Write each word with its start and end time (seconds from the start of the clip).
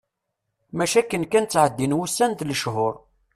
Maca 0.77 0.97
akken 1.01 1.23
kan 1.31 1.45
ttɛeddin 1.45 1.97
wussan 1.97 2.31
d 2.35 2.41
lechur. 2.49 2.95